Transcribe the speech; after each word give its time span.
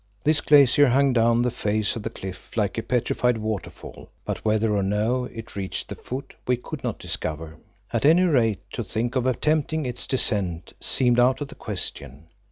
This 0.23 0.41
glacier 0.41 0.87
hung 0.89 1.13
down 1.13 1.43
the 1.43 1.51
face 1.51 1.95
of 1.95 2.01
the 2.01 2.09
cliff 2.09 2.49
like 2.57 2.75
a 2.75 2.81
petrified 2.81 3.37
waterfall, 3.37 4.09
but 4.25 4.43
whether 4.43 4.75
or 4.75 4.81
no 4.81 5.25
it 5.25 5.55
reached 5.55 5.89
the 5.89 5.95
foot 5.95 6.33
we 6.47 6.57
could 6.57 6.83
not 6.83 6.97
discover. 6.97 7.57
At 7.93 8.03
any 8.03 8.23
rate, 8.23 8.61
to 8.71 8.83
think 8.83 9.15
of 9.15 9.27
attempting 9.27 9.85
its 9.85 10.07
descent 10.07 10.73
seemed 10.81 11.19
out 11.19 11.39
of 11.39 11.49
the 11.49 11.53
question. 11.53 12.25